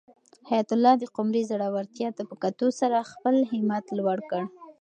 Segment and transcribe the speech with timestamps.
[0.49, 4.43] حیات الله د قمرۍ زړورتیا ته په کتو سره خپل همت لوړ کړ.